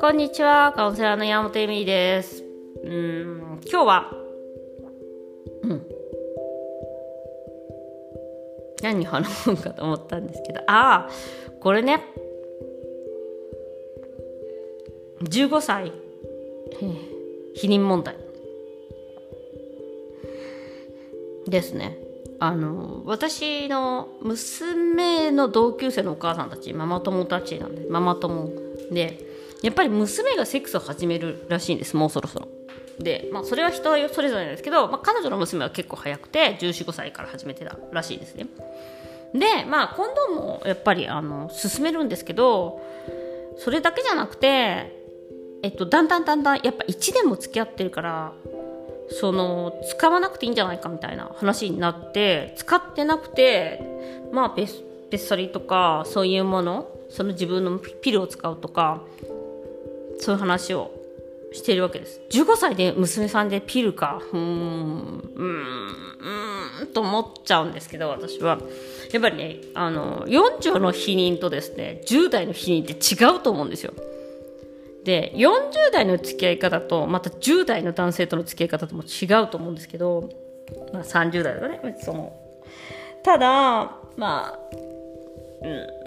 [0.00, 2.44] こんにちは、カウンセラーの山本恵美です。
[2.84, 4.12] うん、今日は、
[5.62, 5.86] うん。
[8.82, 11.10] 何話そうかと思ったんですけど、ああ、
[11.60, 12.04] これね、
[15.22, 15.92] 15歳、
[17.56, 18.16] 避妊問題
[21.48, 22.11] ですね。
[22.42, 28.50] あの私の娘の同級生のお母さんたちママ友たちなんでママ友
[28.90, 29.20] で
[29.62, 32.48] やっぱり娘がセックスを始めるらしいんですもうそろそろ。
[32.98, 38.46] で、まあ、それは人それぞれなんですけど、まあ、彼女の娘は結構早くて1415歳から始めてたらしいですね。
[39.34, 42.80] でまあコンドームもやっぱりあの進めるんですけど
[43.56, 45.00] それだけじゃなくて
[45.62, 48.32] えっとだんだんだんだんやっぱ1年も付き合ってるから
[49.10, 53.80] その使わなくていいんじゃないかみたいな話になって使ってなくて
[54.32, 59.02] まあベスベッサリとかそういうものその自分のピルを使うとか
[60.18, 60.90] そういう話を
[61.52, 62.20] しているわけです。
[62.30, 65.62] 15歳で娘さんでピルかうーんうん
[66.80, 68.58] うんと思っちゃうんですけど私は。
[69.12, 73.92] やっぱりねあの40の避妊とですね10代の避妊って違うと思うんですよ。
[75.04, 80.28] で40代の付き合い方とまた10代の男性との付き合い方とも違うと思うんですけど、
[80.92, 82.32] まあ、30代とかねその。
[83.22, 83.46] ただ
[84.16, 84.58] まあ
[85.62, 86.02] うん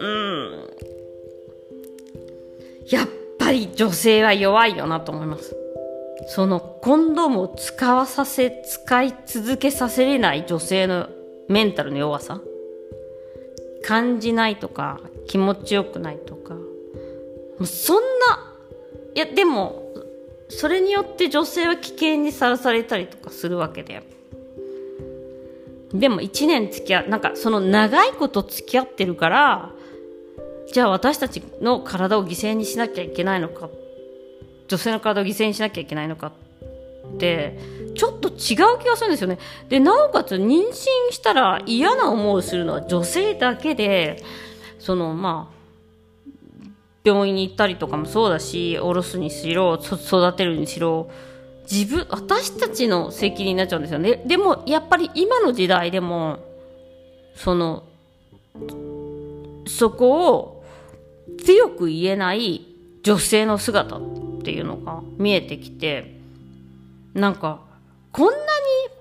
[0.00, 0.70] うん。
[2.90, 5.56] やっぱり女性は弱いよなと思います。
[6.26, 11.08] そのコンドームを使わさせ使い続けさせれない女性の
[11.48, 12.40] メンタルの弱さ。
[13.84, 14.98] 感じないとか
[15.28, 16.56] 気持ちよくないとか。
[17.58, 18.02] もうそんな
[19.14, 19.84] いやでも
[20.48, 24.02] それによって女性は危険にさらされたりとかするわけで
[25.92, 29.70] でも1年付き合うなんかその長いこと付き合ってるから
[30.72, 33.70] じゃあ私たちの体を犠牲にしなきゃいけないのか
[34.66, 36.32] 女性の体を犠牲にしなきゃいけないのか
[37.14, 37.58] って
[37.94, 38.34] ちょっと違う
[38.80, 39.38] 気がするんですよね。
[39.68, 40.72] でなおかつ妊娠
[41.12, 44.22] したら嫌な思いをするのは女性だけで
[44.80, 45.53] そのまあ
[47.04, 51.10] 病院に行ったりとかもそうだしおろすにしろ育てるにしろ
[51.70, 54.22] 自分私たちの責任になっちゃうんですよね。
[54.26, 56.38] でもやっぱり今の時代でも
[57.36, 57.84] その
[59.66, 60.64] そこを
[61.44, 62.66] 強く言えない
[63.02, 64.00] 女性の姿っ
[64.42, 66.18] ていうのが見えてきて
[67.12, 67.60] なんか
[68.12, 68.42] こんなに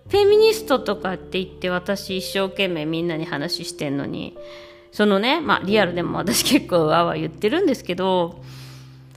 [0.09, 4.38] フェミニストとかって言って私一生懸命みんなに話してんのに
[4.94, 8.44] そのね、まあリアルでも私結構わわ言ってるんですけど、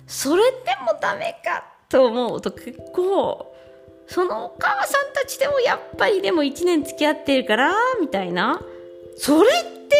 [0.06, 3.54] それでもダメかと思うと結構、
[4.06, 8.60] そのお母さんたちでもやっぱりでも1年付き合ってるから、みたいな。
[9.18, 9.96] それって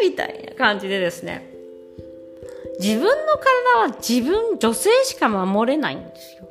[0.00, 1.50] みたいな感じでですね。
[2.78, 3.10] 自分の
[3.74, 6.48] 体は自分、女性しか守れないんですよ。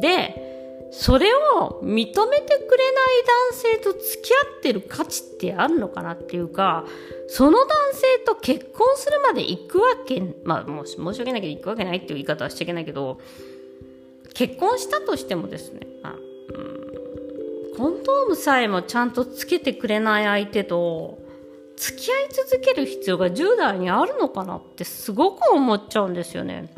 [0.00, 0.51] で、
[0.94, 2.44] それを認めてくれない
[3.48, 6.84] 男性と付き合ってる価値ってあるのかなっていうか、
[7.28, 13.18] その男性と結婚するまで行くわけ、まあもう申し訳ないけど行くわけないっていう言い方はしちゃいけないけど、
[14.34, 21.18] 結婚したとしてもですね、あ、うん、コンドームさえもちゃんとつけてくれない相手と、
[21.76, 26.70] 付き合い続ける必要が10代にあるのかなってすごく思っちゃうんですよね。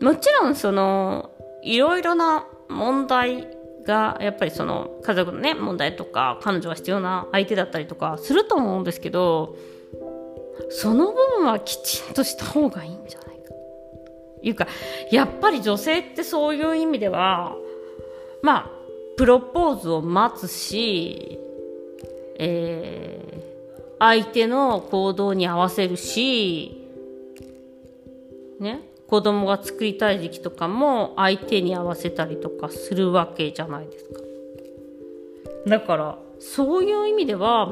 [0.00, 1.30] もちろんその、
[1.62, 3.48] いろいろな問題
[3.86, 9.56] がやっぱりその家族のね問題とか彼女が必要な相手だったりとかすると思うんですけど
[10.70, 13.54] その部分はきちんとした方がいいんじゃないか。
[14.42, 14.66] いうか
[15.10, 17.54] やっぱり女性ってそういう意味では
[18.42, 18.70] まあ
[19.16, 21.38] プロポーズを待つし、
[22.38, 26.82] えー、相手の行動に合わせるし
[28.60, 28.95] ね。
[29.08, 34.20] 子供が作りたい時期とかも相手に合わせたりとかするわけじゃないですか。
[35.66, 37.70] だからそういう意味では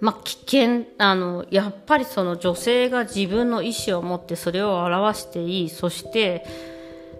[0.00, 6.44] まあ、危険あのやっぱりその女性が自分の意思を持ってそれを表していいそして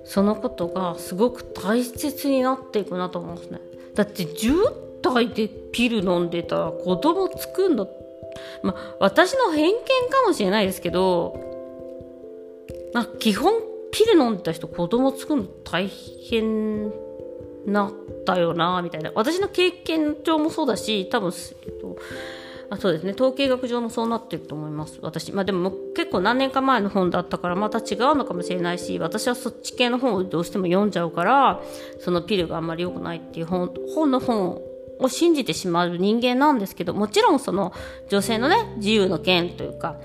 [0.04, 3.60] そのことがすごく大切になっていくなと思うんですね
[3.94, 7.88] だって10代でピル飲んでたら子供作るの
[8.62, 11.53] まあ私の偏見かもしれないですけど
[12.94, 13.52] まあ、基本
[13.92, 16.90] ピル飲んでた人子供作るの大変
[17.66, 17.92] なっ
[18.24, 19.12] たよなみたいな。
[19.14, 21.32] 私の経験上もそうだし多分、
[21.62, 21.96] えっと、
[22.70, 23.12] あそうですね。
[23.12, 24.98] 統計学上もそうなってると思います。
[25.02, 25.32] 私。
[25.32, 31.60] まあでも結構何年か前の本だったからまた違うのかもしれないし私はそっち系の本をどうしても読んじゃうから
[32.00, 34.60] そのピルがあんまり良くないっていう本本の本
[34.98, 37.72] を信じてしまう人間なんですけど、もちろんその
[38.08, 39.96] 女性のね、自由の権というか、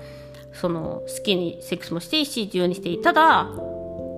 [0.52, 3.02] その好きにセックスもしていいし、自由にしていい。
[3.02, 3.48] ただ、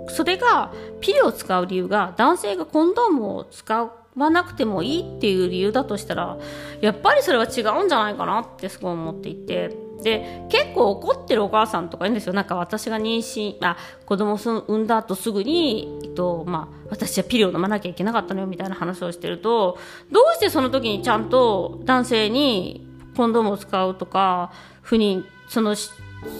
[0.08, 6.38] それが、ピルを使う理由が、男性がコンドームを使わなくてもいいっていう理由だとしたら、
[6.80, 12.32] やっぱりそれは違うんじゃないかなってすごい思っていて、で、結構怒ってるお母さんとかいるんですよ。
[12.32, 19.78] なんか私が妊娠、あ、子供を産んだ後すぐに、えっと、まあ、私はピルを飲まなきゃいけなかったのよみたいな話をしてると、
[20.10, 22.86] どうしてその時にちゃんと男性に
[23.16, 24.52] コンドームを使うとか、
[24.82, 25.76] 不妊、その、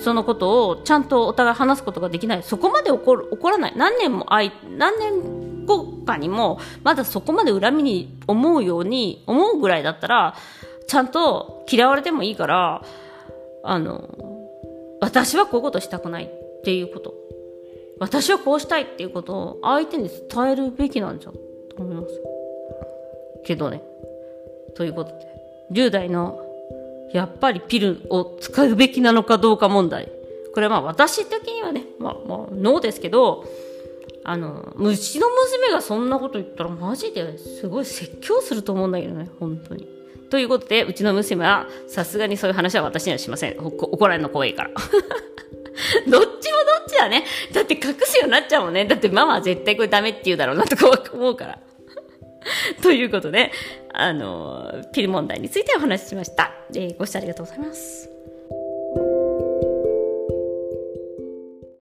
[0.03, 2.43] そのことをちゃんとお互い話すことができない。
[2.43, 3.73] そこまで起こる、起こらない。
[3.77, 10.35] 何年もあい、何年後かにも、まだそこまで恨みに思うように、思うぐらいだったら、
[10.87, 12.83] ちゃんと嫌われてもいいから、
[13.65, 14.09] あの、
[15.01, 17.15] 私はこういうことしたくないっていうこと。
[17.99, 21.39] 私はこうしたいっていうことを相手に伝えるべきなんじゃと
[21.79, 22.21] 思います。
[23.45, 23.83] けどね。
[24.75, 25.27] ということで、
[25.73, 26.42] 10代の
[27.13, 30.11] やっぱりピルを使うべきなのかどうか問題。
[30.55, 33.45] これはまあ私的にはね、まあまあ、ノーですけど、
[34.25, 39.89] あの、うちの娘がそんなこと言ったらマジですごい説教すると思うんだけどね、本当に。
[40.31, 43.59] ということで、うちの娘は、さすがにそういう話は私にはしません。
[43.59, 44.71] 怒られるの怖いから。
[44.73, 44.87] どっ
[46.07, 46.31] ちもどっ
[46.89, 47.25] ちだね。
[47.53, 48.85] だって隠すようになっちゃうもんね。
[48.85, 51.59] だってママは絶対これダメって言うだろうなとか思うから。
[52.83, 53.53] ということで、
[53.93, 56.53] あの、ピル問題についてお話ししました。
[56.75, 58.22] えー、ご視聴ありがとうございます。